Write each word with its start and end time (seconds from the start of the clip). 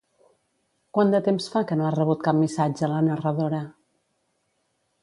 Quant 0.97 1.13
de 1.15 1.19
temps 1.27 1.49
fa 1.57 1.63
que 1.73 1.77
no 1.81 1.87
ha 1.89 1.93
rebut 1.97 2.25
cap 2.29 2.41
missatge 2.41 2.91
la 2.95 3.05
narradora? 3.11 3.63